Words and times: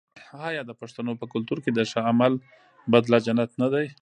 آیا 0.47 0.61
د 0.65 0.71
پښتنو 0.81 1.11
په 1.21 1.25
کلتور 1.33 1.57
کې 1.63 1.71
د 1.73 1.79
ښه 1.91 1.99
عمل 2.11 2.33
بدله 2.93 3.17
جنت 3.25 3.51
نه 3.61 3.67
دی؟ 3.73 3.87